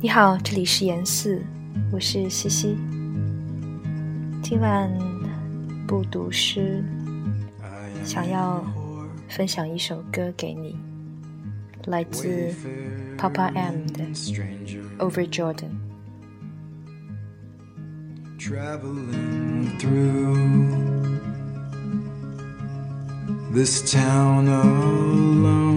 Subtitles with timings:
[0.00, 1.42] 你好，这里是严四，
[1.90, 2.78] 我是西西。
[4.40, 4.88] 今晚
[5.88, 6.84] 不读诗，
[8.04, 8.64] 想要
[9.28, 10.76] 分享一首歌给你，
[11.86, 12.54] 来自
[13.18, 14.04] Papa M 的
[15.00, 15.66] 《Over Jordan》。
[18.38, 21.18] Traveling through
[23.52, 25.67] this town alone.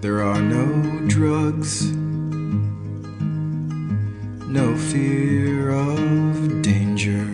[0.00, 1.90] There are no drugs,
[4.46, 7.26] no fear of danger.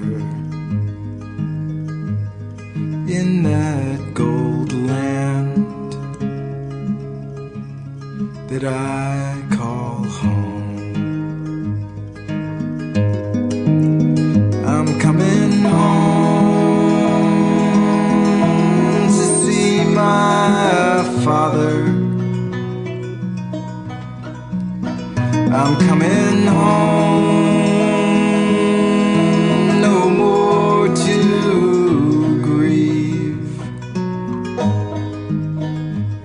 [3.07, 5.93] In that gold land
[8.49, 9.74] that I call
[25.57, 27.61] I'm coming home,
[29.81, 33.63] no more to grieve.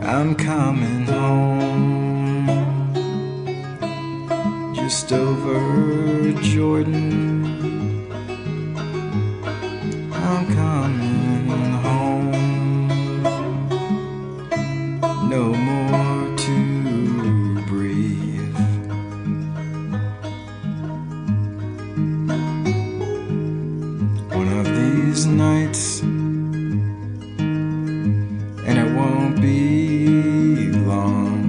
[0.02, 2.48] I'm coming home,
[4.74, 8.12] just over Jordan.
[10.12, 11.09] I'm coming
[25.40, 26.02] nights,
[28.68, 31.40] and it won't be long.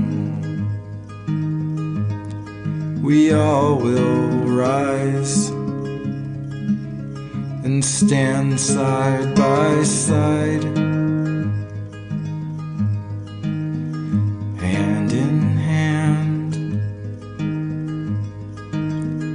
[3.03, 5.49] We all will rise
[7.65, 10.63] and stand side by side,
[14.67, 16.53] hand in hand,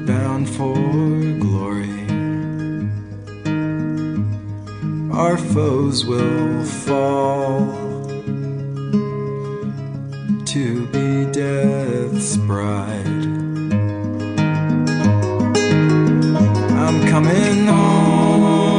[0.07, 0.73] bound for
[5.15, 7.65] our foes will fall
[10.45, 13.07] to be death's bride.
[16.83, 18.75] I'm coming home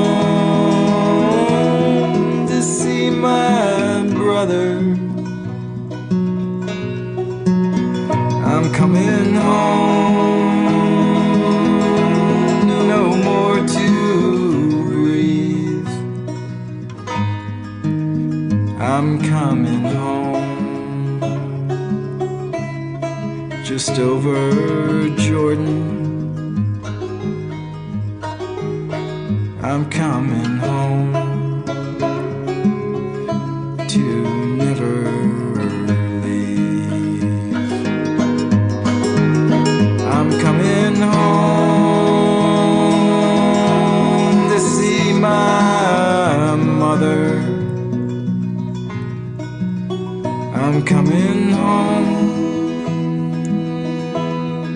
[2.49, 4.77] to see my brother.
[8.45, 10.06] I'm coming home,
[18.99, 21.21] I'm coming home,
[23.63, 26.81] just over Jordan.
[29.63, 31.26] I'm coming home
[50.87, 52.45] coming home.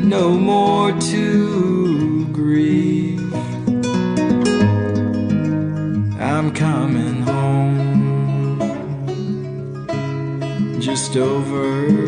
[0.08, 3.32] No more to grieve.
[6.20, 8.58] I'm coming home.
[10.80, 11.99] Just over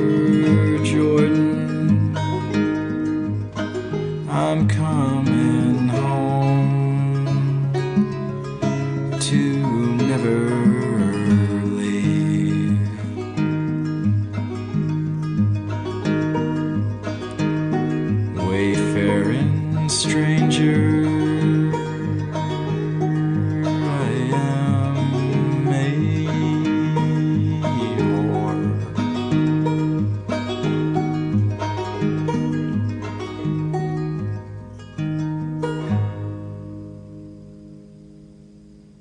[19.92, 20.41] Strange.